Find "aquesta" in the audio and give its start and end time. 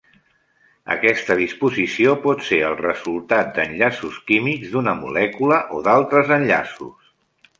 0.93-1.35